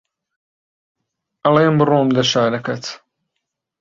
[1.43, 2.85] ئەڵێم بڕۆم لە شارەکەت